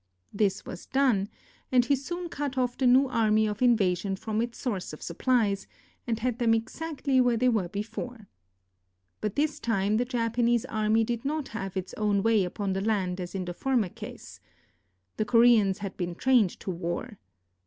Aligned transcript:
This 0.33 0.65
was 0.65 0.87
done, 0.87 1.29
and 1.71 1.85
he 1.85 1.95
soon 1.95 2.27
cut 2.27 2.57
off 2.57 2.75
the 2.75 2.87
new 2.87 3.05
army 3.07 3.45
of 3.45 3.61
invasion 3.61 4.15
from 4.15 4.41
its 4.41 4.57
source 4.57 4.93
of 4.93 5.01
supplies, 5.03 5.67
and 6.07 6.17
had 6.17 6.39
them 6.39 6.55
exactly 6.55 7.21
where 7.21 7.37
they 7.37 7.49
were 7.49 7.67
be 7.69 7.83
fore. 7.83 8.27
But 9.21 9.35
this 9.35 9.59
time 9.59 9.97
the 9.97 10.05
Japanese 10.05 10.65
army 10.65 11.03
did 11.03 11.23
not 11.23 11.49
have 11.49 11.77
its 11.77 11.93
own 11.97 12.23
way 12.23 12.43
upon 12.43 12.73
the 12.73 12.81
land 12.81 13.21
as 13.21 13.35
in 13.35 13.45
the 13.45 13.53
former 13.53 13.89
case. 13.89 14.39
The 15.17 15.25
Ko 15.25 15.37
reans 15.37 15.77
had 15.77 15.95
been 15.97 16.15
trained 16.15 16.59
to 16.61 16.71
war. 16.71 17.19